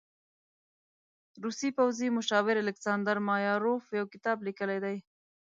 روسي 1.43 1.69
پوځي 1.77 2.07
مشاور 2.17 2.55
الکساندر 2.63 3.17
مایاروف 3.27 3.83
يو 3.99 4.05
کتاب 4.13 4.37
لیکلی 4.47 4.79
دی. 4.85 4.97